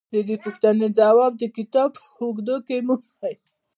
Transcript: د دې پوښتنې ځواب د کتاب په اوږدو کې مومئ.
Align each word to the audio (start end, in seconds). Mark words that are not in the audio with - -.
د 0.13 0.15
دې 0.27 0.35
پوښتنې 0.43 0.87
ځواب 0.99 1.31
د 1.37 1.43
کتاب 1.57 1.89
په 1.99 2.03
اوږدو 2.25 2.55
کې 2.67 2.77
مومئ. 2.87 3.33